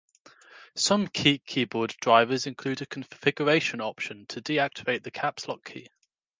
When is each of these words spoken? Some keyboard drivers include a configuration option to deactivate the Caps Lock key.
Some 0.73 1.05
keyboard 1.09 1.91
drivers 2.01 2.47
include 2.47 2.81
a 2.81 2.87
configuration 2.87 3.81
option 3.81 4.25
to 4.29 4.41
deactivate 4.41 5.03
the 5.03 5.11
Caps 5.11 5.47
Lock 5.47 5.63
key. 5.63 5.89